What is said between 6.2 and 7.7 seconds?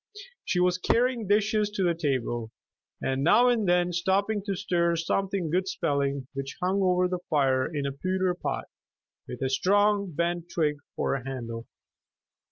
which hung over the fire